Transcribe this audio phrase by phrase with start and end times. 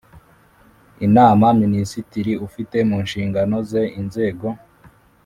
[1.05, 4.47] Inama minisitiri ufite mu nshingano ze inzego